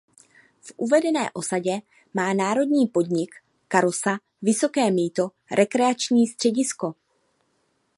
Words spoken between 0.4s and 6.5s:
V uvedené osadě má národní podnik Karosa Vysoké Mýto rekreační